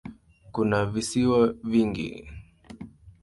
Kuna 0.51 0.85
visiwa 0.85 1.53
vingi. 1.63 2.31